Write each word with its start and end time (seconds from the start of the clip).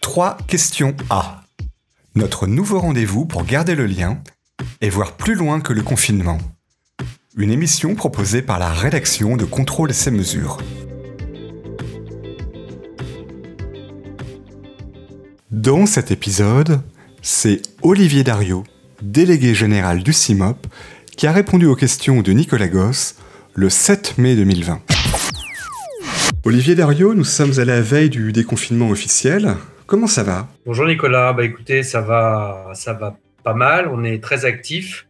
Trois 0.00 0.36
questions 0.48 0.96
A. 1.10 1.42
Notre 2.16 2.46
nouveau 2.46 2.80
rendez-vous 2.80 3.26
pour 3.26 3.44
garder 3.44 3.74
le 3.74 3.86
lien 3.86 4.18
et 4.80 4.88
voir 4.88 5.12
plus 5.12 5.34
loin 5.34 5.60
que 5.60 5.72
le 5.72 5.82
confinement. 5.82 6.38
Une 7.36 7.50
émission 7.50 7.94
proposée 7.94 8.42
par 8.42 8.58
la 8.58 8.70
rédaction 8.70 9.36
de 9.36 9.44
Contrôle 9.44 9.94
ses 9.94 10.10
mesures. 10.10 10.58
Dans 15.50 15.86
cet 15.86 16.10
épisode, 16.10 16.82
c'est 17.22 17.62
Olivier 17.82 18.24
Dario, 18.24 18.64
délégué 19.02 19.54
général 19.54 20.02
du 20.02 20.12
CIMOP, 20.12 20.66
qui 21.16 21.26
a 21.26 21.32
répondu 21.32 21.66
aux 21.66 21.76
questions 21.76 22.22
de 22.22 22.32
Nicolas 22.32 22.68
Goss 22.68 23.16
le 23.54 23.68
7 23.68 24.18
mai 24.18 24.34
2020. 24.36 24.80
Olivier 26.44 26.74
Dario, 26.74 27.14
nous 27.14 27.24
sommes 27.24 27.58
à 27.58 27.64
la 27.64 27.80
veille 27.80 28.10
du 28.10 28.32
déconfinement 28.32 28.90
officiel. 28.90 29.54
Comment 29.86 30.06
ça 30.06 30.22
va? 30.22 30.48
Bonjour 30.66 30.86
Nicolas, 30.86 31.32
bah 31.32 31.44
écoutez, 31.44 31.82
ça 31.82 32.00
va, 32.00 32.72
ça 32.74 32.92
va 32.94 33.16
pas 33.42 33.54
mal, 33.54 33.88
on 33.88 34.02
est 34.04 34.22
très 34.22 34.44
actif 34.44 35.06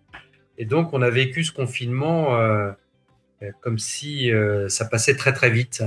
et 0.59 0.65
donc 0.65 0.93
on 0.93 1.03
a 1.03 1.11
vécu 1.11 1.45
ce 1.45 1.53
confinement 1.53 2.37
euh, 2.39 2.71
comme 3.61 3.79
si 3.79 4.31
euh, 4.31 4.69
ça 4.69 4.85
passait 4.85 5.17
très 5.17 5.33
très 5.33 5.51
vite. 5.51 5.83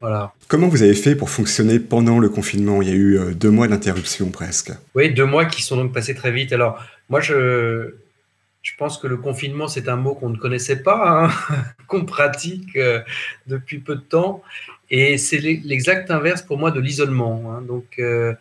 Voilà. 0.00 0.32
Comment 0.48 0.68
vous 0.68 0.82
avez 0.82 0.94
fait 0.94 1.14
pour 1.14 1.28
fonctionner 1.28 1.78
pendant 1.78 2.18
le 2.18 2.28
confinement? 2.28 2.80
Il 2.80 2.88
y 2.88 2.92
a 2.92 2.94
eu 2.94 3.18
euh, 3.18 3.34
deux 3.34 3.50
mois 3.50 3.68
d'interruption 3.68 4.30
presque. 4.30 4.72
Oui, 4.94 5.12
deux 5.12 5.26
mois 5.26 5.44
qui 5.44 5.62
sont 5.62 5.76
donc 5.76 5.92
passés 5.92 6.14
très 6.14 6.32
vite. 6.32 6.52
Alors 6.52 6.82
moi 7.08 7.20
je, 7.20 7.94
je 8.62 8.72
pense 8.76 8.98
que 8.98 9.06
le 9.06 9.16
confinement, 9.16 9.68
c'est 9.68 9.88
un 9.88 9.96
mot 9.96 10.14
qu'on 10.14 10.28
ne 10.28 10.36
connaissait 10.36 10.82
pas, 10.82 11.24
hein, 11.24 11.30
qu'on 11.86 12.04
pratique 12.04 12.78
depuis 13.46 13.78
peu 13.78 13.96
de 13.96 14.00
temps. 14.00 14.42
Et 14.90 15.18
c'est 15.18 15.38
l'exact 15.38 16.10
inverse 16.10 16.42
pour 16.42 16.58
moi 16.58 16.70
de 16.72 16.80
l'isolement. 16.80 17.52
Hein. 17.52 17.62
Donc, 17.62 17.98
euh, 17.98 18.34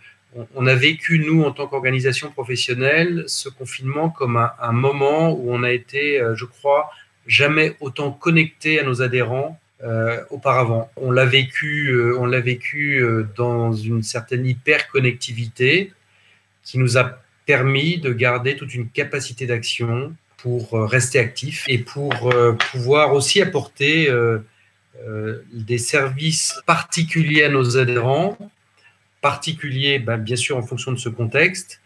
on, 0.56 0.66
a 0.66 0.76
vécu, 0.76 1.20
nous, 1.20 1.44
en 1.44 1.52
tant 1.52 1.68
qu'organisation 1.68 2.32
professionnelle, 2.32 3.24
ce 3.28 3.50
confinement 3.50 4.10
comme 4.10 4.38
un, 4.38 4.72
moment 4.72 5.32
où 5.32 5.54
on 5.54 5.64
a 5.64 5.72
été, 5.72 6.20
euh, 6.20 6.36
je 6.36 6.46
crois, 6.46 6.90
jamais 7.28 7.76
autant 7.80 8.12
connecté 8.12 8.80
à 8.80 8.84
nos 8.84 9.02
adhérents 9.04 9.60
euh, 9.84 10.24
auparavant. 10.32 10.92
On 10.98 11.12
l'a 11.12 11.26
vécu, 11.26 11.96
on 12.18 12.26
l'a 12.26 12.42
vécu 12.42 13.04
dans 13.36 13.72
une 13.72 14.02
certaine 14.02 14.46
hyper-connectivité 14.46 15.94
qui 16.64 16.80
nous 16.80 16.98
a 16.98 17.20
permis 17.50 17.98
de 17.98 18.14
garder 18.14 18.56
toute 18.56 18.74
une 18.76 18.88
capacité 18.90 19.48
d'action 19.48 20.14
pour 20.38 20.62
rester 20.74 21.18
actif 21.20 21.66
et 21.68 21.80
pour 21.80 22.14
pouvoir 22.72 23.14
aussi 23.14 23.42
apporter 23.42 24.08
euh, 25.08 25.44
des 25.54 25.78
services 25.78 26.60
particuliers 26.66 27.44
à 27.44 27.50
nos 27.50 27.78
adhérents, 27.78 28.38
particuliers 29.22 29.98
ben, 29.98 30.18
bien 30.18 30.36
sûr 30.36 30.58
en 30.58 30.62
fonction 30.62 30.92
de 30.92 30.98
ce 30.98 31.08
contexte, 31.08 31.80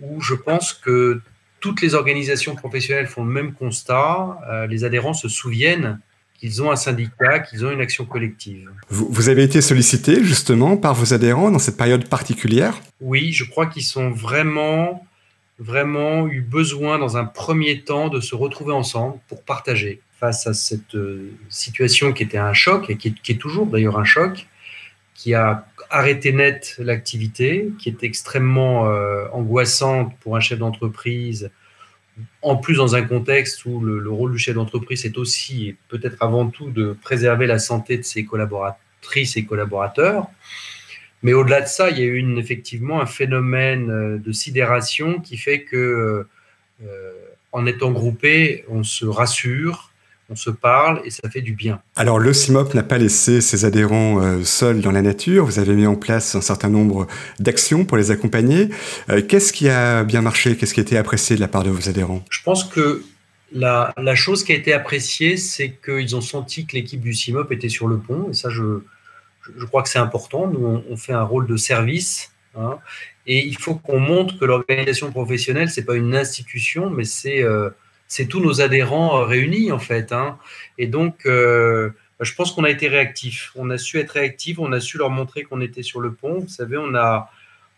où 0.00 0.20
je 0.20 0.34
pense 0.34 0.72
que 0.72 1.20
toutes 1.58 1.82
les 1.82 1.94
organisations 1.94 2.54
professionnelles 2.54 3.08
font 3.08 3.24
le 3.24 3.32
même 3.32 3.54
constat. 3.54 4.38
Euh, 4.48 4.66
les 4.68 4.84
adhérents 4.84 5.14
se 5.14 5.28
souviennent 5.28 5.98
qu'ils 6.38 6.62
ont 6.62 6.70
un 6.70 6.76
syndicat, 6.76 7.40
qu'ils 7.40 7.66
ont 7.66 7.72
une 7.72 7.80
action 7.80 8.04
collective. 8.04 8.70
Vous, 8.88 9.08
vous, 9.10 9.28
avez 9.28 9.42
été 9.42 9.60
sollicité 9.60 10.22
justement 10.22 10.76
par 10.76 10.94
vos 10.94 11.12
adhérents 11.12 11.50
dans 11.50 11.58
cette 11.58 11.76
période 11.76 12.08
particulière? 12.08 12.80
Oui, 13.00 13.32
je 13.32 13.44
crois 13.44 13.66
qu'ils 13.66 13.84
sont 13.84 14.10
vraiment, 14.10 15.04
vraiment 15.60 16.26
eu 16.26 16.40
besoin 16.40 16.98
dans 16.98 17.18
un 17.18 17.24
premier 17.24 17.82
temps 17.82 18.08
de 18.08 18.20
se 18.20 18.34
retrouver 18.34 18.72
ensemble 18.72 19.18
pour 19.28 19.44
partager 19.44 20.00
face 20.18 20.46
à 20.46 20.54
cette 20.54 20.94
euh, 20.94 21.30
situation 21.48 22.12
qui 22.12 22.22
était 22.22 22.38
un 22.38 22.54
choc 22.54 22.90
et 22.90 22.96
qui 22.96 23.14
est, 23.28 23.38
toujours 23.38 23.66
d'ailleurs 23.66 23.98
un 23.98 24.04
choc, 24.04 24.46
qui 25.14 25.34
a 25.34 25.66
arrêté 25.90 26.32
net 26.32 26.76
l'activité, 26.78 27.70
qui 27.78 27.90
est 27.90 28.02
extrêmement 28.02 28.88
euh, 28.88 29.26
angoissante 29.32 30.12
pour 30.20 30.36
un 30.36 30.40
chef 30.40 30.58
d'entreprise, 30.58 31.50
en 32.42 32.56
plus 32.56 32.76
dans 32.76 32.96
un 32.96 33.02
contexte 33.02 33.64
où 33.66 33.80
le, 33.80 34.10
rôle 34.10 34.32
du 34.32 34.38
chef 34.38 34.54
d'entreprise 34.54 35.04
est 35.04 35.18
aussi, 35.18 35.68
et 35.68 35.76
peut-être 35.88 36.16
avant 36.20 36.48
tout, 36.48 36.70
de 36.70 36.96
préserver 37.02 37.46
la 37.46 37.58
santé 37.58 37.98
de 37.98 38.02
ses 38.02 38.24
collaboratrices 38.24 39.36
et 39.36 39.44
collaborateurs. 39.44 40.26
Mais 41.22 41.32
au-delà 41.32 41.60
de 41.60 41.68
ça, 41.68 41.90
il 41.90 41.98
y 41.98 42.02
a 42.02 42.06
eu 42.06 42.16
une, 42.16 42.38
effectivement 42.38 43.00
un 43.00 43.06
phénomène 43.06 43.90
euh, 43.90 44.18
de 44.18 44.32
sidération 44.32 45.20
qui 45.20 45.36
fait 45.36 45.62
que, 45.62 46.26
en 47.52 47.66
étant 47.66 47.90
groupé, 47.90 48.64
on 48.68 48.82
se 48.82 49.04
rassure, 49.04 49.90
on 50.30 50.36
se 50.36 50.50
parle 50.50 51.02
et 51.04 51.10
ça 51.10 51.28
fait 51.28 51.40
du 51.40 51.52
bien. 51.52 51.82
Alors 51.96 52.18
le 52.18 52.32
CIMOP 52.32 52.74
n'a 52.74 52.84
pas 52.84 52.98
laissé 52.98 53.40
ses 53.40 53.64
adhérents 53.64 54.22
euh, 54.22 54.44
seuls 54.44 54.80
dans 54.80 54.92
la 54.92 55.02
nature, 55.02 55.44
vous 55.44 55.58
avez 55.58 55.74
mis 55.74 55.86
en 55.86 55.96
place 55.96 56.34
un 56.36 56.40
certain 56.40 56.68
nombre 56.68 57.06
d'actions 57.40 57.84
pour 57.84 57.96
les 57.96 58.10
accompagner. 58.10 58.68
Euh, 59.10 59.22
qu'est-ce 59.26 59.52
qui 59.52 59.68
a 59.68 60.04
bien 60.04 60.22
marché? 60.22 60.56
Qu'est-ce 60.56 60.72
qui 60.72 60.80
a 60.80 60.84
été 60.84 60.96
apprécié 60.96 61.34
de 61.34 61.40
la 61.40 61.48
part 61.48 61.64
de 61.64 61.70
vos 61.70 61.88
adhérents? 61.88 62.24
Je 62.30 62.42
pense 62.42 62.64
que 62.64 63.02
la, 63.52 63.92
chose 64.14 64.44
qui 64.44 64.52
a 64.52 64.54
été 64.54 64.72
appréciée, 64.72 65.36
c'est 65.36 65.76
qu'ils 65.84 66.14
ont 66.14 66.20
senti 66.20 66.64
que 66.66 66.76
l'équipe 66.76 67.00
du 67.00 67.12
CIMOP 67.12 67.50
était 67.50 67.68
sur 67.68 67.88
le 67.88 67.98
pont, 67.98 68.28
et 68.30 68.34
ça 68.34 68.48
je, 68.48 68.82
je 69.56 69.64
crois 69.64 69.82
que 69.82 69.88
c'est 69.88 69.98
important. 69.98 70.46
Nous, 70.46 70.82
on, 70.88 70.96
fait 70.96 71.12
un 71.12 71.22
rôle 71.22 71.46
de 71.46 71.56
service. 71.56 72.32
Hein, 72.56 72.78
et 73.26 73.46
il 73.46 73.56
faut 73.56 73.76
qu'on 73.76 74.00
montre 74.00 74.38
que 74.38 74.44
l'organisation 74.44 75.12
professionnelle, 75.12 75.70
c'est 75.70 75.84
pas 75.84 75.94
une 75.94 76.16
institution, 76.16 76.90
mais 76.90 77.04
c'est 77.04 77.42
euh, 77.42 77.70
tous 78.28 78.40
nos 78.40 78.60
adhérents 78.60 79.20
euh, 79.20 79.24
réunis 79.24 79.70
en 79.72 79.78
fait. 79.78 80.12
Hein. 80.12 80.38
Et 80.78 80.86
donc, 80.86 81.26
euh, 81.26 81.90
je 82.20 82.34
pense 82.34 82.52
qu'on 82.52 82.64
a 82.64 82.70
été 82.70 82.88
réactifs. 82.88 83.52
On 83.54 83.70
a 83.70 83.78
su 83.78 83.98
être 83.98 84.10
réactifs, 84.10 84.58
on 84.58 84.72
a 84.72 84.80
su 84.80 84.98
leur 84.98 85.10
montrer 85.10 85.44
qu'on 85.44 85.60
était 85.60 85.82
sur 85.82 86.00
le 86.00 86.12
pont. 86.12 86.40
Vous 86.40 86.48
savez, 86.48 86.76
on 86.76 86.94
a, 86.94 87.30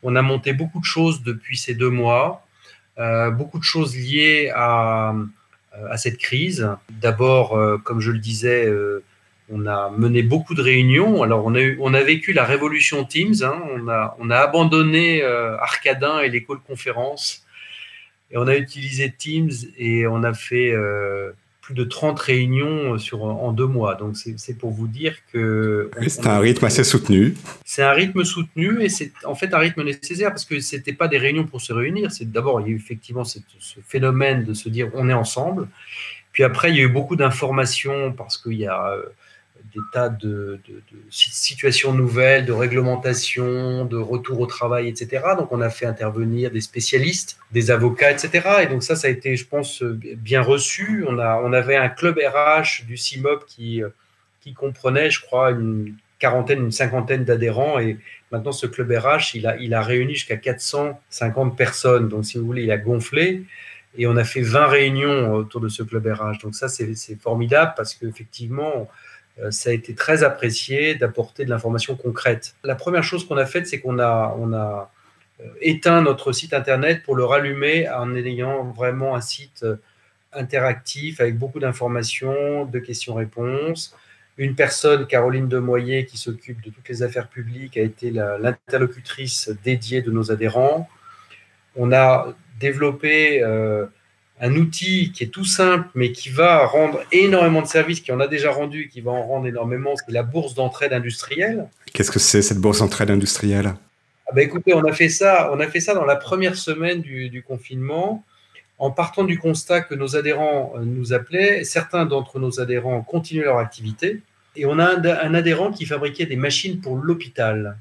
on 0.03 0.16
a 0.16 0.22
monté 0.22 0.53
beaucoup 0.53 0.81
de 0.81 0.84
choses 0.84 1.22
depuis 1.22 1.56
ces 1.56 1.75
deux 1.75 1.91
mois, 1.91 2.47
euh, 2.99 3.31
beaucoup 3.31 3.59
de 3.59 3.65
choses 3.65 3.97
liées 3.97 4.50
à, 4.54 5.15
à 5.91 5.97
cette 5.97 6.19
crise. 6.19 6.69
D'abord, 6.91 7.59
comme 7.84 8.00
je 8.00 8.10
le 8.10 8.19
disais, 8.19 8.69
on 9.53 9.67
a 9.67 9.91
mené 9.91 10.23
beaucoup 10.23 10.55
de 10.55 10.63
réunions. 10.63 11.23
Alors, 11.23 11.45
on 11.45 11.55
a, 11.55 11.61
eu, 11.61 11.79
on 11.81 11.95
a 11.95 12.03
vécu 12.03 12.33
la 12.33 12.45
révolution 12.45 13.05
Teams. 13.05 13.35
Hein. 13.43 13.61
On, 13.77 13.89
a, 13.89 14.17
on 14.19 14.31
a 14.31 14.37
abandonné 14.39 15.23
Arcadin 15.23 16.21
et 16.21 16.29
l'école 16.29 16.61
conférence 16.61 17.43
et 18.33 18.39
on 18.39 18.47
a 18.49 18.57
utilisé 18.57 19.13
Teams 19.17 19.51
et 19.77 20.07
on 20.07 20.23
a 20.23 20.33
fait 20.33 20.73
euh, 20.73 21.33
plus 21.61 21.75
de 21.75 21.85
30 21.85 22.19
réunions 22.19 22.99
sur, 22.99 23.25
en 23.25 23.53
deux 23.53 23.67
mois. 23.67 23.95
Donc, 23.95 24.17
c'est 24.17 24.59
pour 24.59 24.71
vous 24.71 24.89
dire 24.89 25.17
que. 25.33 25.91
c'est 26.09 26.27
un 26.27 26.39
rythme 26.39 26.65
assez 26.65 26.83
soutenu. 26.83 27.34
C'est 27.65 27.83
un 27.83 27.93
rythme 27.93 28.25
soutenu 28.25 28.83
et 28.83 28.89
c'est 28.89 29.13
en 29.25 29.34
fait 29.34 29.53
un 29.53 29.59
rythme 29.59 29.84
nécessaire 29.84 30.31
parce 30.31 30.47
que 30.47 30.61
ce 30.61 30.77
n'était 30.77 30.95
pas 30.95 31.09
des 31.09 31.19
réunions 31.19 31.45
pour 31.45 31.61
se 31.61 31.73
réunir. 31.73 32.11
C'est 32.11 32.31
D'abord, 32.33 32.61
il 32.63 32.69
y 32.69 32.71
a 32.71 32.73
eu 32.73 32.77
effectivement 32.77 33.25
ce 33.25 33.39
phénomène 33.87 34.45
de 34.45 34.55
se 34.55 34.71
dire 34.71 34.91
on 34.95 35.09
est 35.11 35.15
ensemble. 35.15 35.69
Puis 36.33 36.43
après, 36.43 36.71
il 36.71 36.77
y 36.77 36.81
a 36.81 36.84
eu 36.84 36.89
beaucoup 36.89 37.17
d'informations 37.17 38.13
parce 38.13 38.39
qu'il 38.39 38.55
y 38.55 38.67
a 38.67 38.93
euh, 38.93 39.03
des 39.75 39.81
tas 39.93 40.09
de, 40.09 40.61
situations 41.11 41.93
nouvelles, 41.93 42.45
de 42.45 42.53
réglementations, 42.53 43.85
de 43.85 43.97
retour 43.97 44.41
au 44.41 44.47
travail, 44.47 44.89
etc. 44.89 45.23
Donc, 45.39 45.51
on 45.53 45.61
a 45.61 45.71
fait 45.71 45.87
intervenir 45.87 46.51
des 46.51 46.61
spécialistes, 46.61 47.39
des 47.53 47.71
avocats, 47.71 48.11
etc. 48.11 48.41
Et 48.63 48.67
donc, 48.67 48.83
ça, 48.83 48.97
ça 48.97 49.09
a 49.09 49.11
été, 49.11 49.37
je 49.37 49.47
pense, 49.47 49.83
bien 49.83 50.43
reçu. 50.43 51.05
On, 51.09 51.19
avait 51.19 51.77
un 51.77 51.89
club 51.89 52.19
RH 52.19 52.85
du 52.87 52.97
CIMOP 52.97 53.47
qui, 53.47 53.83
qui 54.41 54.53
comprenait, 54.53 55.11
je 55.11 55.21
crois, 55.21 55.51
une 55.51 55.95
quarantaine, 56.19 56.65
une 56.65 56.73
cinquantaine 56.73 57.25
d'adhérents. 57.25 57.79
Et 57.79 57.97
maintenant, 58.31 58.53
ce 58.53 58.67
club 58.67 58.91
RH, 58.91 59.34
il 59.34 59.75
a, 59.75 59.83
réuni 59.83 60.15
jusqu'à 60.15 60.37
450 60.37 61.57
personnes. 61.57 62.09
Donc, 62.09 62.27
si 62.27 62.37
vous 62.37 62.45
voulez, 62.45 62.65
il 62.65 62.71
a 62.71 62.79
gonflé. 62.79 63.45
Et 63.97 64.07
on 64.07 64.17
a 64.17 64.25
fait 64.25 64.41
20 64.41 64.67
réunions 64.67 65.34
autour 65.34 65.61
de 65.61 65.69
ce 65.69 65.83
club 65.83 66.07
RH. 66.07 66.39
Donc 66.43 66.55
ça, 66.55 66.69
c'est 66.69 67.21
formidable 67.21 67.75
parce 67.77 67.95
qu'effectivement, 67.95 68.72
euh, 68.75 68.84
ça 69.51 69.71
a 69.71 69.73
été 69.73 69.95
très 69.95 70.25
apprécié 70.25 70.95
d'apporter 70.95 71.45
de 71.45 71.51
l'information 71.51 71.97
concrète. 71.97 72.55
La 72.65 72.75
première 72.75 73.03
chose 73.03 73.27
qu'on 73.27 73.39
a 73.39 73.47
faite, 73.47 73.67
c'est 73.67 73.81
qu'on 73.81 73.99
a, 73.99 74.34
on 74.39 74.53
a 74.53 74.91
euh, 75.41 75.47
éteint 75.61 76.03
notre 76.03 76.33
site 76.33 76.53
internet 76.53 77.03
pour 77.03 77.17
le 77.17 77.25
rallumer 77.25 77.89
en 77.89 78.15
ayant 78.15 78.65
vraiment 78.65 79.15
un 79.17 79.21
site 79.21 79.63
euh, 79.63 79.77
interactif 80.33 81.21
avec 81.21 81.39
beaucoup 81.39 81.61
d'informations, 81.61 82.65
de 82.65 82.79
questions-réponses. 82.79 83.97
Une 84.39 84.55
personne, 84.55 85.07
Caroline 85.07 85.49
Demoyer, 85.49 86.07
qui 86.07 86.17
s'occupe 86.17 86.63
de 86.63 86.71
toutes 86.71 86.89
les 86.89 87.03
affaires 87.03 87.29
publiques, 87.29 87.77
a 87.77 87.83
été 87.83 88.11
l'interlocutrice 88.11 89.51
dédiée 89.63 90.01
de 90.01 90.11
nos 90.11 90.33
adhérents. 90.33 90.89
On 91.77 91.93
a 91.93 92.34
développé 92.59 93.43
un 94.42 94.56
outil 94.56 95.12
qui 95.12 95.22
est 95.22 95.28
tout 95.28 95.44
simple, 95.44 95.89
mais 95.94 96.10
qui 96.10 96.28
va 96.28 96.66
rendre 96.66 97.00
énormément 97.12 97.62
de 97.62 97.68
services, 97.68 98.00
qui 98.00 98.10
en 98.10 98.18
a 98.18 98.27
déjà 98.27 98.50
rendu, 98.50 98.89
qui 98.89 99.00
va 99.00 99.12
en 99.12 99.22
rendre 99.22 99.47
énormément, 99.47 99.94
c'est 99.94 100.12
la 100.12 100.24
bourse 100.24 100.54
d'entraide 100.54 100.92
industrielle. 100.92 101.68
Qu'est-ce 101.94 102.10
que 102.10 102.18
c'est 102.18 102.42
cette 102.42 102.59
bourse 102.59 102.80
d'entraide 102.80 103.12
industrielle? 103.12 103.74
Ah 104.27 104.33
bah 104.34 104.42
Écoutez, 104.42 104.74
on 104.74 104.83
a, 104.84 104.92
fait 104.92 105.09
ça, 105.09 105.50
on 105.53 105.60
a 105.60 105.68
fait 105.68 105.78
ça 105.78 105.94
dans 105.94 106.04
la 106.04 106.16
première 106.16 106.56
semaine 106.56 107.00
du, 107.00 107.44
confinement. 107.47 108.24
en 108.78 108.91
partant 108.91 109.22
du 109.22 109.39
constat 109.39 109.83
que 109.83 109.94
nos 109.94 110.16
adhérents 110.16 110.72
nous 110.83 111.12
appelaient, 111.12 111.62
certains 111.62 112.04
d'entre 112.04 112.41
nos 112.41 112.59
adhérents 112.60 113.00
continuaient 113.03 113.45
leur 113.45 113.59
activité, 113.59 114.22
et 114.56 114.66
on 114.66 114.80
a 114.80 114.86
un, 114.86 115.34
adhérent 115.34 115.71
qui 115.71 115.86
fabriquait 115.86 116.27
des 116.27 116.36
machines 116.36 116.80
pour 116.80 116.97
l'hôpital. 116.97 117.77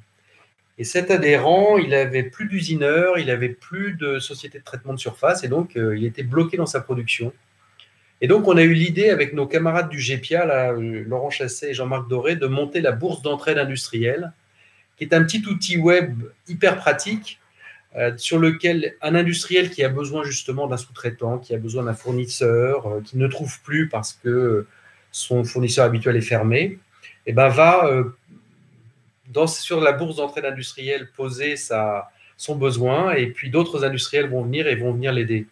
Et 0.81 0.83
cet 0.83 1.11
adhérent, 1.11 1.77
il 1.77 1.93
avait 1.93 2.23
plus 2.23 2.47
d'usineurs, 2.47 3.19
il 3.19 3.29
avait 3.29 3.49
plus 3.49 3.93
de 3.93 4.17
société 4.17 4.57
de 4.57 4.63
traitement 4.63 4.95
de 4.95 4.99
surface, 4.99 5.43
et 5.43 5.47
donc 5.47 5.77
euh, 5.77 5.95
il 5.95 6.03
était 6.05 6.23
bloqué 6.23 6.57
dans 6.57 6.65
sa 6.65 6.81
production. 6.81 7.33
Et 8.19 8.27
donc 8.27 8.47
on 8.47 8.57
a 8.57 8.63
eu 8.63 8.73
l'idée 8.73 9.11
avec 9.11 9.33
nos 9.33 9.45
camarades 9.45 9.89
du 9.89 9.99
GPIA, 9.99 10.43
là, 10.43 10.71
euh, 10.71 11.03
Laurent 11.07 11.29
Chasset 11.29 11.69
et 11.69 11.73
Jean-Marc 11.75 12.09
Doré, 12.09 12.35
de 12.35 12.47
monter 12.47 12.81
la 12.81 12.93
bourse 12.93 13.21
d'entraide 13.21 13.59
industrielle, 13.59 14.33
qui 14.97 15.03
est 15.03 15.13
un 15.13 15.23
petit 15.23 15.43
outil 15.45 15.77
web 15.77 16.23
hyper 16.47 16.77
pratique 16.77 17.39
euh, 17.95 18.17
sur 18.17 18.39
lequel 18.39 18.95
un 19.03 19.13
industriel 19.13 19.69
qui 19.69 19.83
a 19.83 19.89
besoin 19.89 20.23
justement 20.23 20.65
d'un 20.65 20.77
sous-traitant, 20.77 21.37
qui 21.37 21.53
a 21.53 21.59
besoin 21.59 21.83
d'un 21.83 21.93
fournisseur, 21.93 23.03
qui 23.05 23.19
ne 23.19 23.27
trouve 23.27 23.61
plus 23.61 23.87
parce 23.87 24.13
que 24.13 24.65
son 25.11 25.43
fournisseur 25.43 25.85
habituel 25.85 26.15
est 26.15 26.21
fermé, 26.21 26.79
eh 27.27 27.33
ben 27.33 27.49
va 27.49 27.87
sur 29.47 29.81
la 29.81 29.91
bourse 29.91 30.17
d'entrée 30.17 30.45
industrielle 30.45 31.09
poser 31.15 31.55
sa, 31.55 32.09
son 32.37 32.55
besoin 32.55 33.13
et 33.13 33.27
puis 33.27 33.49
d'autres 33.49 33.85
industriels 33.85 34.27
vont 34.27 34.43
venir 34.43 34.67
et 34.67 34.75
vont 34.75 34.91
venir 34.91 35.13
l'aider. 35.13 35.47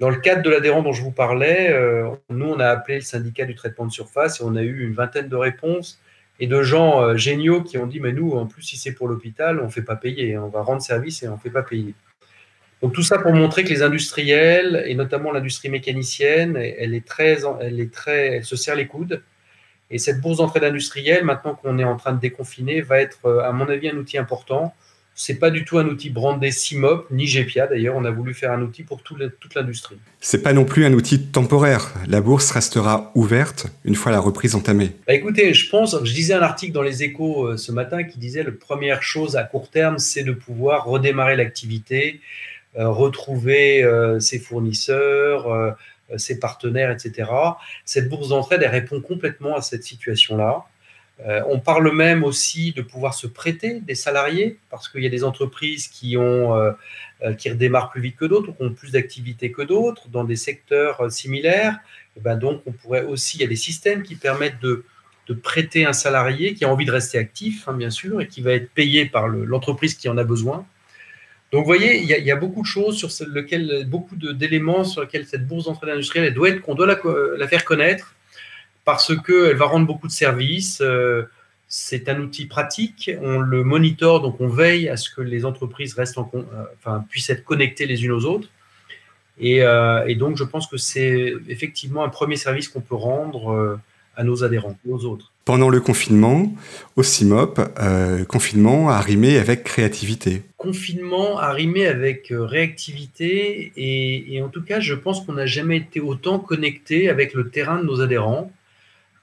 Dans 0.00 0.10
le 0.10 0.16
cadre 0.16 0.42
de 0.42 0.50
l'adhérent 0.50 0.82
dont 0.82 0.92
je 0.92 1.02
vous 1.02 1.12
parlais, 1.12 1.70
euh, 1.70 2.10
nous, 2.30 2.46
on 2.46 2.58
a 2.58 2.66
appelé 2.66 2.96
le 2.96 3.02
syndicat 3.02 3.44
du 3.44 3.54
traitement 3.54 3.86
de 3.86 3.92
surface 3.92 4.40
et 4.40 4.44
on 4.44 4.56
a 4.56 4.62
eu 4.62 4.84
une 4.84 4.94
vingtaine 4.94 5.28
de 5.28 5.36
réponses 5.36 6.00
et 6.40 6.46
de 6.46 6.62
gens 6.62 7.02
euh, 7.02 7.16
géniaux 7.16 7.62
qui 7.62 7.78
ont 7.78 7.86
dit, 7.86 8.00
mais 8.00 8.12
nous, 8.12 8.32
en 8.32 8.46
plus, 8.46 8.62
si 8.62 8.76
c'est 8.76 8.92
pour 8.92 9.06
l'hôpital, 9.06 9.60
on 9.60 9.66
ne 9.66 9.70
fait 9.70 9.82
pas 9.82 9.96
payer, 9.96 10.36
on 10.38 10.48
va 10.48 10.62
rendre 10.62 10.82
service 10.82 11.22
et 11.22 11.28
on 11.28 11.34
ne 11.34 11.38
fait 11.38 11.50
pas 11.50 11.62
payer. 11.62 11.94
Donc 12.82 12.94
tout 12.94 13.02
ça 13.02 13.18
pour 13.18 13.32
montrer 13.32 13.62
que 13.62 13.68
les 13.68 13.82
industriels, 13.82 14.82
et 14.86 14.96
notamment 14.96 15.30
l'industrie 15.30 15.68
mécanicienne, 15.68 16.56
elle, 16.56 16.94
est 16.94 17.06
très, 17.06 17.38
elle, 17.60 17.78
est 17.78 17.92
très, 17.92 18.38
elle 18.38 18.44
se 18.44 18.56
serre 18.56 18.74
les 18.74 18.88
coudes. 18.88 19.22
Et 19.92 19.98
cette 19.98 20.20
bourse 20.20 20.38
d'entraide 20.38 20.64
industrielle, 20.64 21.24
maintenant 21.24 21.54
qu'on 21.54 21.78
est 21.78 21.84
en 21.84 21.96
train 21.96 22.12
de 22.12 22.20
déconfiner, 22.20 22.80
va 22.80 22.98
être, 22.98 23.26
euh, 23.26 23.44
à 23.44 23.52
mon 23.52 23.68
avis, 23.68 23.88
un 23.88 23.96
outil 23.96 24.18
important. 24.18 24.74
C'est 25.14 25.34
pas 25.34 25.50
du 25.50 25.66
tout 25.66 25.78
un 25.78 25.86
outil 25.86 26.08
brandé 26.08 26.50
CIMOP, 26.50 27.06
ni 27.10 27.26
GPIA 27.26 27.66
d'ailleurs. 27.66 27.96
On 27.96 28.04
a 28.06 28.10
voulu 28.10 28.32
faire 28.32 28.50
un 28.50 28.62
outil 28.62 28.82
pour 28.82 29.02
toute 29.02 29.54
l'industrie. 29.54 29.98
C'est 30.20 30.42
pas 30.42 30.54
non 30.54 30.64
plus 30.64 30.86
un 30.86 30.92
outil 30.94 31.26
temporaire. 31.26 31.92
La 32.08 32.22
bourse 32.22 32.50
restera 32.50 33.12
ouverte 33.14 33.66
une 33.84 33.94
fois 33.94 34.10
la 34.10 34.20
reprise 34.20 34.54
entamée. 34.54 34.92
Bah 35.06 35.12
écoutez, 35.12 35.52
je 35.52 35.68
pense, 35.68 36.02
je 36.02 36.14
disais 36.14 36.32
un 36.32 36.40
article 36.40 36.72
dans 36.72 36.82
les 36.82 37.02
Échos 37.02 37.44
euh, 37.44 37.56
ce 37.58 37.72
matin 37.72 38.04
qui 38.04 38.18
disait 38.18 38.42
la 38.42 38.52
première 38.52 39.02
chose 39.02 39.36
à 39.36 39.44
court 39.44 39.68
terme, 39.68 39.98
c'est 39.98 40.24
de 40.24 40.32
pouvoir 40.32 40.86
redémarrer 40.86 41.36
l'activité, 41.36 42.20
euh, 42.78 42.88
retrouver 42.88 43.84
euh, 43.84 44.18
ses 44.18 44.38
fournisseurs, 44.38 45.76
ses 46.16 46.38
partenaires, 46.38 46.90
etc. 46.90 47.30
Cette 47.84 48.08
bourse 48.08 48.28
d'entraide, 48.28 48.62
elle 48.62 48.70
répond 48.70 49.00
complètement 49.00 49.56
à 49.56 49.62
cette 49.62 49.84
situation-là. 49.84 50.64
on 51.48 51.58
parle 51.60 51.94
même 51.94 52.24
aussi 52.24 52.72
de 52.72 52.82
pouvoir 52.82 53.14
se 53.14 53.26
prêter 53.26 53.80
des 53.80 53.94
salariés, 53.94 54.58
parce 54.70 54.88
qu'il 54.88 55.02
y 55.02 55.06
a 55.06 55.10
des 55.10 55.24
entreprises 55.24 55.88
qui, 55.88 56.16
ont, 56.16 56.74
qui 57.38 57.50
redémarrent 57.50 57.90
plus 57.90 58.00
vite 58.00 58.16
que 58.16 58.24
d'autres, 58.24 58.52
qui 58.56 58.62
ont 58.62 58.72
plus 58.72 58.92
d'activités 58.92 59.52
que 59.52 59.62
d'autres, 59.62 60.08
dans 60.08 60.24
des 60.24 60.36
secteurs 60.36 61.10
similaires. 61.12 61.78
Ben 62.20 62.36
donc, 62.36 62.62
on 62.66 62.72
pourrait 62.72 63.04
aussi, 63.04 63.38
il 63.38 63.40
y 63.42 63.44
a 63.44 63.48
des 63.48 63.56
systèmes 63.56 64.02
qui 64.02 64.16
permettent 64.16 64.60
de, 64.60 64.84
de 65.28 65.34
prêter 65.34 65.84
un 65.86 65.92
salarié 65.92 66.54
qui 66.54 66.64
a 66.64 66.68
envie 66.68 66.84
de 66.84 66.90
rester 66.90 67.18
actif, 67.18 67.68
hein, 67.68 67.74
bien 67.74 67.90
sûr, 67.90 68.20
et 68.20 68.28
qui 68.28 68.42
va 68.42 68.52
être 68.52 68.70
payé 68.70 69.06
par 69.06 69.28
l'entreprise 69.28 69.94
qui 69.94 70.08
en 70.08 70.18
a 70.18 70.24
besoin. 70.24 70.66
Donc, 71.52 71.60
vous 71.60 71.66
voyez, 71.66 71.98
il 71.98 72.06
y, 72.06 72.30
a, 72.30 72.36
beaucoup 72.36 72.62
de 72.62 72.66
choses 72.66 72.96
sur 72.96 73.28
lesquelles, 73.28 73.84
beaucoup 73.86 74.16
d'éléments 74.16 74.84
sur 74.84 75.02
lesquels 75.02 75.26
cette 75.26 75.46
bourse 75.46 75.66
d'entraide 75.66 75.90
industrielle, 75.90 76.32
doit 76.32 76.48
être, 76.48 76.62
qu'on 76.62 76.74
doit 76.74 76.86
la, 76.86 77.46
faire 77.48 77.66
connaître 77.66 78.14
parce 78.86 79.12
qu'elle 79.20 79.56
va 79.56 79.66
rendre 79.66 79.86
beaucoup 79.86 80.06
de 80.06 80.12
services. 80.12 80.80
Euh, 80.80 81.24
c'est 81.68 82.08
un 82.08 82.20
outil 82.20 82.46
pratique, 82.46 83.10
on 83.20 83.38
le 83.38 83.64
monitore, 83.64 84.22
donc 84.22 84.40
on 84.40 84.48
veille 84.48 84.88
à 84.88 84.96
ce 84.96 85.10
que 85.10 85.20
les 85.20 85.44
entreprises 85.44 85.92
restent 85.94 86.16
en, 86.16 86.30
euh, 86.34 86.98
puissent 87.10 87.30
être 87.30 87.44
connectées 87.44 87.84
les 87.84 88.02
unes 88.02 88.12
aux 88.12 88.24
autres. 88.24 88.48
Et, 89.38 89.62
euh, 89.62 90.06
et 90.06 90.14
donc, 90.14 90.38
je 90.38 90.44
pense 90.44 90.66
que 90.66 90.78
c'est 90.78 91.34
effectivement 91.48 92.02
un 92.02 92.08
premier 92.08 92.36
service 92.36 92.68
qu'on 92.68 92.80
peut 92.80 92.94
rendre 92.94 93.78
à 94.16 94.24
nos 94.24 94.42
adhérents, 94.42 94.78
aux 94.88 95.04
autres. 95.04 95.31
Pendant 95.44 95.70
le 95.70 95.80
confinement, 95.80 96.54
au 96.94 97.02
CIMOP, 97.02 97.58
euh, 97.80 98.24
confinement 98.24 98.90
a 98.90 99.00
rimé 99.00 99.38
avec 99.38 99.64
créativité. 99.64 100.42
Confinement 100.56 101.40
a 101.40 101.50
rimé 101.50 101.86
avec 101.86 102.30
euh, 102.30 102.44
réactivité 102.44 103.72
et, 103.76 104.40
en 104.40 104.48
tout 104.48 104.62
cas, 104.62 104.78
je 104.78 104.94
pense 104.94 105.26
qu'on 105.26 105.32
n'a 105.32 105.46
jamais 105.46 105.78
été 105.78 105.98
autant 105.98 106.38
connecté 106.38 107.08
avec 107.08 107.34
le 107.34 107.50
terrain 107.50 107.78
de 107.78 107.84
nos 107.84 108.00
adhérents 108.00 108.52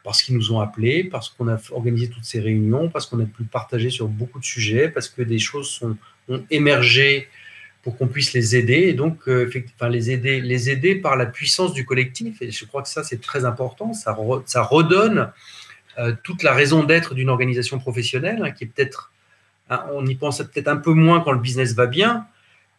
parce 0.04 0.22
qu'ils 0.22 0.36
nous 0.36 0.52
ont 0.52 0.60
appelés, 0.60 1.06
parce 1.06 1.30
qu'on 1.30 1.48
a 1.48 1.58
organisé 1.72 2.10
toutes 2.10 2.26
ces 2.26 2.42
réunions, 2.42 2.90
parce 2.90 3.06
qu'on 3.06 3.20
a 3.22 3.26
pu 3.26 3.44
partager 3.44 3.90
sur 3.90 4.10
beaucoup 4.10 4.40
de 4.40 4.46
sujets, 4.46 4.90
parce 4.90 5.08
que 5.08 5.22
des 5.22 5.40
choses 5.40 5.80
ont 6.28 6.44
émergé 6.52 7.30
pour 7.82 7.98
qu'on 7.98 8.08
puisse 8.08 8.34
les 8.34 8.58
aider 8.58 8.90
et 8.90 8.94
donc 8.94 9.20
euh, 9.30 9.50
enfin, 9.76 9.88
les 9.88 10.12
aider, 10.12 10.42
les 10.42 10.70
aider 10.70 10.96
par 10.96 11.16
la 11.16 11.26
puissance 11.26 11.74
du 11.74 11.86
collectif. 11.86 12.42
Et 12.42 12.52
je 12.52 12.66
crois 12.66 12.82
que 12.82 12.90
ça, 12.90 13.06
c'est 13.06 13.22
très 13.22 13.46
important. 13.46 13.94
Ça 13.94 14.12
redonne 14.14 15.32
euh, 16.00 16.14
toute 16.24 16.44
la 16.44 16.54
raison 16.54 16.84
d'être 16.84 17.14
d'une 17.14 17.30
organisation 17.30 17.80
professionnelle, 17.80 18.42
hein, 18.44 18.52
qui 18.52 18.64
est 18.64 18.68
peut-être, 18.68 19.12
hein, 19.70 19.84
on 19.94 20.06
y 20.06 20.16
pense 20.16 20.40
peut-être 20.40 20.68
un 20.68 20.78
peu 20.78 20.94
moins 20.94 21.22
quand 21.22 21.32
le 21.32 21.40
business 21.40 21.74
va 21.74 21.86
bien, 21.86 22.26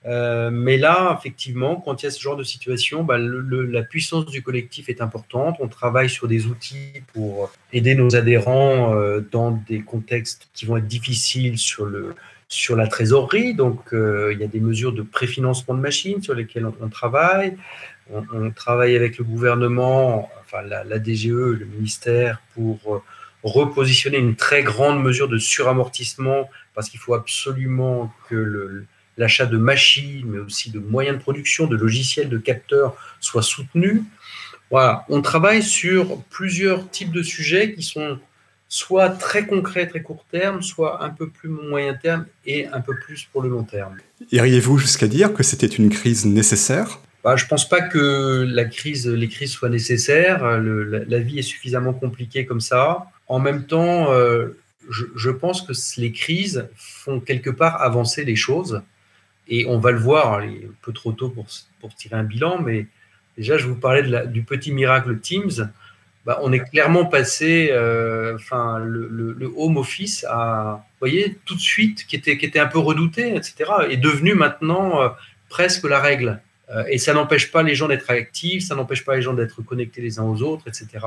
euh, 0.07 0.51
mais 0.51 0.79
là, 0.79 1.15
effectivement, 1.19 1.77
quand 1.77 2.03
il 2.03 2.07
y 2.07 2.09
a 2.09 2.11
ce 2.11 2.21
genre 2.21 2.37
de 2.37 2.45
situation, 2.45 3.05
bah, 3.05 3.19
la 3.19 3.83
puissance 3.83 4.25
du 4.27 4.43
collectif 4.43 4.89
est 4.89 5.03
importante. 5.03 5.57
On 5.61 5.69
travaille 5.69 6.09
sur 6.09 6.27
des 6.27 6.47
outils 6.47 7.03
pour 7.13 7.53
aider 7.73 7.95
nos 7.95 8.17
adhérents 8.17 8.95
euh, 8.95 9.21
dans 9.31 9.51
des 9.51 9.81
contextes 9.81 10.49
qui 10.55 10.65
vont 10.65 10.79
être 10.79 10.87
difficiles 10.87 11.59
sur, 11.59 11.85
le, 11.85 12.15
sur 12.51 12.77
la 12.77 12.87
trésorerie. 12.87 13.55
Donc, 13.55 13.81
il 13.93 14.37
y 14.39 14.45
a 14.45 14.49
des 14.49 14.61
mesures 14.61 14.93
de 14.93 15.03
préfinancement 15.03 15.75
de 15.75 15.81
machines 15.81 16.23
sur 16.23 16.35
lesquelles 16.35 16.67
on, 16.67 16.89
travaille. 16.89 17.57
on, 18.11 18.51
travaille 18.51 18.95
avec 18.97 19.17
le 19.17 19.25
gouvernement 19.25 20.29
enfin 20.53 20.63
la, 20.63 20.99
DGE, 20.99 21.29
le 21.29 21.65
ministère, 21.65 22.41
pour 22.55 22.79
euh, 22.95 23.03
repositionner 23.43 24.19
une 24.19 24.37
très 24.37 24.63
grande 24.63 25.03
mesure 25.03 25.29
de 25.29 25.39
suramortissement 25.39 26.49
parce 26.75 26.89
qu'il 26.89 27.01
faut 27.01 27.15
absolument 27.15 28.13
que 28.29 28.85
l'achat 29.17 29.47
de 29.47 29.57
machines, 29.57 30.27
mais 30.27 30.39
aussi 30.39 30.71
de 30.71 30.79
moyens 30.79 31.19
de 31.19 31.23
production, 31.23 31.67
de 31.67 31.77
logiciels, 31.77 32.29
de 32.29 32.39
capteurs 32.39 32.97
soit 33.21 33.43
soutenu. 33.43 34.03
Voilà, 34.71 35.05
on 35.09 35.21
travaille 35.21 35.63
sur 35.63 36.23
plusieurs 36.31 36.89
types 36.91 37.13
de 37.13 37.23
sujets 37.23 37.75
qui 37.75 37.83
sont 37.83 38.19
soit 38.71 39.11
très 39.11 39.47
concrets, 39.47 39.89
très 39.89 40.01
court 40.01 40.25
terme, 40.31 40.63
soit 40.63 41.03
un 41.03 41.11
peu 41.11 41.29
plus 41.29 41.49
moyen 41.49 41.93
terme 41.93 42.25
et 42.47 42.69
un 42.69 42.81
peu 42.81 42.95
plus 42.95 43.25
pour 43.25 43.43
le 43.43 43.49
long 43.49 43.65
terme. 43.65 43.97
Iriez-vous 44.31 44.79
jusqu'à 44.79 45.09
dire 45.09 45.35
que 45.35 45.43
c'était 45.43 45.67
une 45.67 45.91
crise 45.91 46.25
nécessaire? 46.25 47.01
Bah, 47.25 47.35
je 47.37 47.45
ne 47.45 47.49
pense 47.49 47.69
pas 47.69 47.83
que 47.83 48.47
la 48.49 48.65
crise, 48.65 49.09
les 49.09 49.29
crises 49.29 49.51
soient 49.51 49.69
nécessaires. 49.69 50.61
la, 50.61 51.19
vie 51.19 51.41
est 51.41 51.43
suffisamment 51.43 51.93
compliquée 51.93 52.47
comme 52.47 52.61
ça. 52.61 53.07
En 53.27 53.41
même 53.41 53.67
temps, 53.67 54.13
euh, 54.13 54.57
je, 54.89 55.31
pense 55.31 55.63
que 55.63 55.73
les 56.01 56.13
crises 56.13 56.69
font 56.77 57.19
quelque 57.19 57.51
part 57.51 57.83
avancer 57.83 58.25
les 58.25 58.37
choses. 58.37 58.83
Et 59.49 59.67
on 59.67 59.79
va 59.79 59.91
le 59.91 59.99
voir, 59.99 60.45
il 60.45 60.63
est 60.63 60.67
un 60.67 60.75
peu 60.81 60.93
trop 60.93 61.11
tôt 61.11 61.29
pour, 61.29 61.47
pour 61.81 61.93
tirer 61.97 62.15
un 62.15 62.23
bilan, 62.23 62.63
mais 62.63 62.87
déjà, 63.37 63.59
je 63.59 63.67
vous 63.67 63.75
parlais 63.75 64.05
de 64.05 64.27
du 64.27 64.45
petit 64.45 64.71
miracle 64.71 65.19
Teams. 65.19 65.71
Bah, 66.27 66.39
on 66.43 66.53
est 66.53 66.61
clairement 66.61 67.07
passé, 67.07 67.71
euh, 67.73 68.35
enfin, 68.35 68.79
le, 68.79 69.53
home 69.57 69.79
office 69.79 70.25
à, 70.29 70.85
voyez, 71.01 71.39
tout 71.47 71.55
de 71.55 71.61
suite, 71.61 72.07
qui 72.07 72.17
était, 72.17 72.37
qui 72.37 72.45
était 72.45 72.59
un 72.59 72.67
peu 72.67 72.79
redouté, 72.79 73.35
etc., 73.35 73.71
est 73.89 73.97
devenu 73.97 74.35
maintenant 74.35 75.01
euh, 75.01 75.09
presque 75.49 75.89
la 75.89 75.99
règle. 75.99 76.41
Euh, 76.71 76.85
et 76.91 76.99
ça 76.99 77.15
n'empêche 77.15 77.51
pas 77.51 77.63
les 77.63 77.75
gens 77.75 77.89
d'être 77.89 78.11
actifs, 78.11 78.67
ça 78.67 78.75
n'empêche 78.75 79.05
pas 79.05 79.17
les 79.17 79.23
gens 79.23 79.33
d'être 79.33 79.63
connectés 79.63 80.03
les 80.03 80.19
uns 80.19 80.25
aux 80.25 80.43
autres, 80.43 80.69
etc. 80.69 81.05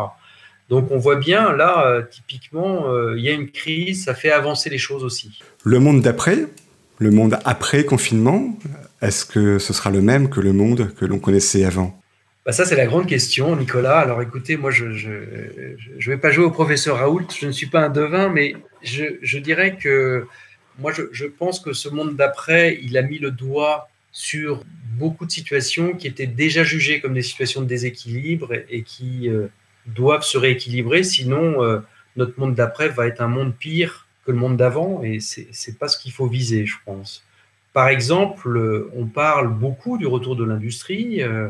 Donc 0.70 0.90
on 0.90 0.98
voit 0.98 1.18
bien, 1.18 1.54
là, 1.54 2.02
typiquement, 2.10 2.88
il 3.16 3.22
y 3.22 3.30
a 3.30 3.34
une 3.34 3.52
crise, 3.52 4.06
ça 4.06 4.16
fait 4.16 4.32
avancer 4.32 4.70
les 4.70 4.78
choses 4.78 5.04
aussi. 5.04 5.40
Le 5.64 5.78
monde 5.80 6.02
d'après, 6.02 6.48
le 7.00 7.12
monde 7.12 7.38
après 7.44 7.84
confinement, 7.84 8.58
est-ce 9.02 9.26
que 9.26 9.60
ce 9.60 9.74
sera 9.74 9.92
le 9.92 10.02
même 10.02 10.30
que 10.30 10.40
le 10.40 10.54
monde 10.54 10.94
que 10.96 11.06
l'on 11.06 11.20
connaissait 11.20 11.66
avant? 11.66 12.00
Bah 12.46 12.52
ça, 12.52 12.66
c'est 12.66 12.76
la 12.76 12.86
grande 12.86 13.08
question, 13.08 13.56
Nicolas. 13.56 14.00
Alors 14.00 14.22
écoutez, 14.22 14.58
moi, 14.58 14.70
je 14.70 14.86
ne 14.86 16.06
vais 16.06 16.18
pas 16.18 16.30
jouer 16.30 16.44
au 16.44 16.52
professeur 16.52 16.98
Raoult, 16.98 17.28
je 17.40 17.46
ne 17.46 17.52
suis 17.52 17.68
pas 17.68 17.80
un 17.80 17.90
devin, 17.90 18.28
mais 18.28 18.56
je, 18.82 19.38
dirais 19.38 19.78
que 19.78 20.28
moi, 20.78 20.92
je, 20.92 21.26
pense 21.26 21.62
que 21.62 21.72
ce 21.72 21.88
monde 21.88 22.18
d'après, 22.18 22.80
il 22.82 22.98
a 22.98 23.02
mis 23.02 23.18
le 23.18 23.32
doigt 23.32 23.90
sur 24.12 24.64
beaucoup 24.98 25.26
de 25.26 25.32
situations 25.32 25.94
qui 25.94 26.08
étaient 26.08 26.28
déjà 26.28 26.66
jugées 26.66 27.00
comme 27.00 27.14
des 27.14 27.22
situations 27.22 27.62
de 27.62 27.66
déséquilibre 27.66 28.52
et, 28.70 28.84
qui 28.84 29.30
euh, 29.30 29.48
doivent 29.86 30.24
se 30.24 30.38
rééquilibrer, 30.38 31.04
sinon 31.04 31.64
euh, 31.64 31.80
notre 32.18 32.38
monde 32.40 32.56
d'après 32.56 32.90
va 32.90 33.08
être 33.08 33.22
un 33.22 33.28
monde 33.28 33.56
pire 33.56 34.08
que 34.26 34.32
le 34.32 34.38
monde 34.38 34.58
d'avant 34.58 35.02
et 35.02 35.20
c'est 35.20 35.48
n'est 35.68 35.74
pas 35.76 35.88
ce 35.88 35.98
qu'il 35.98 36.12
faut 36.12 36.28
viser, 36.28 36.66
je 36.66 36.76
pense. 36.86 37.24
Par 37.72 37.88
exemple, 37.88 38.90
on 38.96 39.08
parle 39.08 39.48
beaucoup 39.48 39.98
du 39.98 40.06
retour 40.06 40.36
de 40.36 40.44
l'industrie. 40.44 41.24
Euh, 41.24 41.50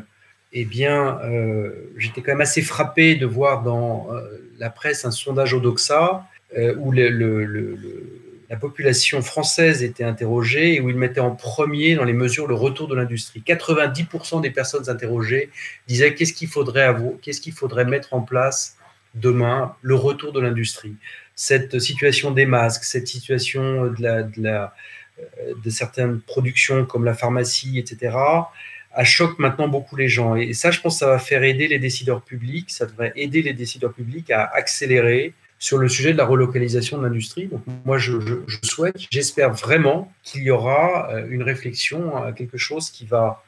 eh 0.54 0.66
bien, 0.66 1.20
euh, 1.24 1.92
j'étais 1.98 2.22
quand 2.22 2.32
même 2.32 2.42
assez 2.42 2.62
frappé 2.62 3.16
de 3.16 3.26
voir 3.26 3.64
dans 3.64 4.08
euh, 4.12 4.22
la 4.60 4.70
presse 4.70 5.04
un 5.04 5.10
sondage 5.12 5.56
Odoxa 5.56 6.28
euh, 6.56 6.76
où 6.78 6.92
la 6.92 8.58
population 8.60 9.24
française 9.24 9.82
était 9.82 10.04
interrogée 10.04 10.76
et 10.76 10.82
où 10.82 10.92
il 10.92 10.96
mettait 10.96 11.22
en 11.22 11.32
premier 11.32 11.96
dans 11.96 12.04
les 12.04 12.14
mesures 12.14 12.46
le 12.46 12.54
retour 12.54 12.88
de 12.88 12.94
l'industrie. 12.94 13.42
90% 13.46 14.42
des 14.42 14.52
personnes 14.52 14.90
interrogées 14.92 15.50
disaient 15.88 16.14
qu'est-ce 16.14 16.34
qu'il 16.34 16.50
faudrait, 16.50 16.96
qu'est-ce 17.24 17.42
qu'il 17.42 17.54
faudrait 17.54 17.86
mettre 17.86 18.14
en 18.14 18.22
place 18.22 18.78
demain, 19.16 19.76
le 19.82 19.96
retour 19.96 20.34
de 20.34 20.40
l'industrie. 20.40 20.96
Cette 21.36 21.80
situation 21.80 22.30
des 22.30 22.46
masques, 22.46 22.84
cette 22.84 23.08
situation 23.08 23.92
de 23.92 25.70
certaines 25.70 26.20
productions 26.22 26.86
comme 26.86 27.06
la 27.06 27.16
pharmacie, 27.16 27.80
etc., 27.80 28.12
à 28.94 29.04
choque 29.04 29.40
maintenant 29.40 29.68
beaucoup 29.68 29.96
les 29.96 30.08
gens. 30.08 30.36
Et 30.36 30.54
ça, 30.54 30.72
je 30.72 30.80
pense, 30.80 31.00
ça 31.00 31.08
va 31.08 31.20
faire 31.20 31.44
aider 31.44 31.68
les 31.68 31.80
décideurs 31.80 32.22
publics, 32.22 32.70
ça 32.70 32.86
devrait 32.86 33.12
aider 33.16 33.42
les 33.42 33.54
décideurs 33.54 33.94
publics 33.94 34.30
à 34.32 34.44
accélérer 34.44 35.34
sur 35.58 35.78
le 35.78 35.88
sujet 35.88 36.12
de 36.12 36.18
la 36.18 36.26
relocalisation 36.26 36.98
de 36.98 37.04
l'industrie. 37.04 37.48
Donc 37.48 37.62
moi, 37.86 37.98
je, 37.98 38.12
souhaite, 38.64 38.96
j'espère 39.10 39.54
vraiment 39.54 40.12
qu'il 40.22 40.44
y 40.44 40.52
aura 40.52 41.10
euh, 41.12 41.26
une 41.30 41.42
réflexion, 41.42 42.22
à 42.24 42.34
quelque 42.34 42.58
chose 42.58 42.90
qui 42.90 43.06
va 43.06 43.44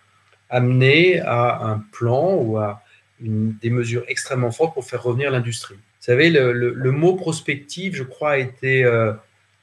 amener 0.50 1.20
à 1.20 1.64
un 1.66 1.84
plan 1.92 2.36
ou 2.36 2.58
à 2.58 2.82
des 3.20 3.70
mesures 3.70 4.04
extrêmement 4.08 4.52
fortes 4.52 4.74
pour 4.74 4.86
faire 4.86 5.04
revenir 5.04 5.32
l'industrie. 5.32 5.76
Vous 5.76 6.12
savez, 6.12 6.30
le, 6.30 6.92
mot 6.92 7.16
prospective, 7.16 7.96
je 7.96 8.04
crois, 8.04 8.32
a 8.32 8.38
été 8.38 8.84
euh, 8.84 9.14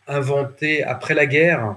inventé 0.06 0.82
après 0.82 1.14
la 1.14 1.26
guerre 1.26 1.76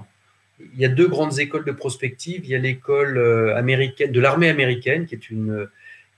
il 0.60 0.80
y 0.80 0.84
a 0.84 0.88
deux 0.88 1.08
grandes 1.08 1.38
écoles 1.38 1.64
de 1.64 1.72
prospective. 1.72 2.42
Il 2.44 2.50
y 2.50 2.54
a 2.54 2.58
l'école 2.58 3.18
euh, 3.18 3.56
américaine 3.56 4.12
de 4.12 4.20
l'armée 4.20 4.48
américaine, 4.48 5.06
qui 5.06 5.14
est 5.14 5.30
une 5.30 5.68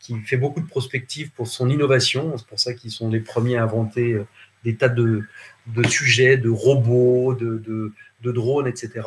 qui 0.00 0.16
fait 0.20 0.36
beaucoup 0.36 0.60
de 0.60 0.66
prospective 0.66 1.30
pour 1.30 1.48
son 1.48 1.68
innovation. 1.68 2.36
C'est 2.38 2.46
pour 2.46 2.60
ça 2.60 2.74
qu'ils 2.74 2.90
sont 2.90 3.10
les 3.10 3.20
premiers 3.20 3.56
à 3.56 3.64
inventer 3.64 4.12
euh, 4.12 4.26
des 4.64 4.76
tas 4.76 4.88
de, 4.88 5.24
de 5.66 5.86
sujets, 5.88 6.36
de 6.36 6.50
robots, 6.50 7.34
de, 7.34 7.58
de, 7.58 7.92
de, 8.22 8.32
drones, 8.32 8.66
etc. 8.66 9.06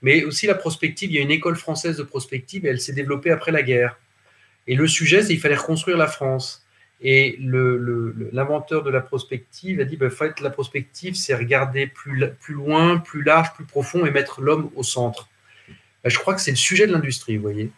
Mais 0.00 0.24
aussi 0.24 0.46
la 0.46 0.54
prospective. 0.54 1.10
Il 1.10 1.16
y 1.16 1.18
a 1.18 1.22
une 1.22 1.30
école 1.30 1.56
française 1.56 1.96
de 1.96 2.02
prospective 2.02 2.66
et 2.66 2.70
elle 2.70 2.80
s'est 2.80 2.92
développée 2.92 3.30
après 3.30 3.52
la 3.52 3.62
guerre. 3.62 3.98
Et 4.66 4.74
le 4.74 4.86
sujet, 4.86 5.22
c'est 5.22 5.28
qu'il 5.28 5.40
fallait 5.40 5.56
reconstruire 5.56 5.96
la 5.96 6.06
France. 6.06 6.61
Et 7.04 7.36
l'inventeur 7.40 8.84
de 8.84 8.90
la 8.90 9.00
prospective 9.00 9.80
a 9.80 9.84
dit, 9.84 9.96
ben, 9.96 10.08
fait, 10.08 10.40
la 10.40 10.50
prospective, 10.50 11.16
c'est 11.16 11.34
regarder 11.34 11.88
plus, 11.88 12.24
plus 12.40 12.54
loin, 12.54 12.98
plus 12.98 13.22
large, 13.22 13.52
plus 13.54 13.64
profond 13.64 14.06
et 14.06 14.12
mettre 14.12 14.40
l'homme 14.40 14.70
au 14.76 14.84
centre. 14.84 15.28
Ben, 16.04 16.10
je 16.10 16.18
crois 16.18 16.34
que 16.34 16.40
c'est 16.40 16.52
le 16.52 16.56
sujet 16.56 16.86
de 16.86 16.92
l'industrie, 16.92 17.36
vous 17.36 17.42
voyez. 17.42 17.70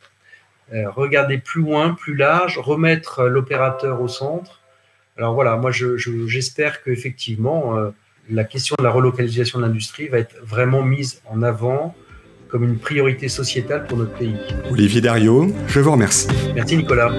Euh, 0.73 0.91
regarder 0.91 1.39
plus 1.39 1.63
loin, 1.63 1.95
plus 1.95 2.15
large, 2.15 2.59
remettre 2.59 3.25
l'opérateur 3.25 4.01
au 4.01 4.09
centre. 4.09 4.61
Alors 5.17 5.35
voilà, 5.35 5.57
moi 5.57 5.71
j'espère 5.71 6.75
je, 6.75 6.85
qu'effectivement, 6.85 7.77
euh, 7.77 7.91
la 8.31 8.45
question 8.45 8.75
de 8.79 8.85
la 8.85 8.91
relocalisation 8.91 9.61
de 9.61 9.65
l'industrie 9.65 10.09
va 10.09 10.19
être 10.19 10.37
vraiment 10.43 10.83
mise 10.83 11.23
en 11.27 11.43
avant 11.43 11.95
comme 12.49 12.65
une 12.65 12.79
priorité 12.79 13.29
sociétale 13.29 13.87
pour 13.87 13.99
notre 13.99 14.15
pays. 14.15 14.37
Olivier 14.71 15.01
Dario, 15.01 15.53
je 15.67 15.81
vous 15.81 15.93
remercie. 15.93 16.29
Merci 16.55 16.77
Nicolas. 16.77 17.13